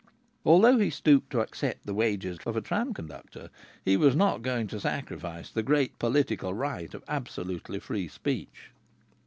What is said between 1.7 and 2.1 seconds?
the